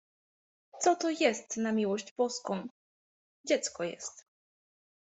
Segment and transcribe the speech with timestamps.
[0.81, 2.67] —Co to jest, na miłość boską?—
[3.47, 4.25] Dziecko jest.